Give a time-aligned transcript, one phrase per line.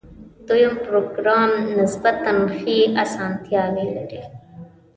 [0.47, 4.21] دویم پروګرام نسبتاً ښې آسانتیاوې لري.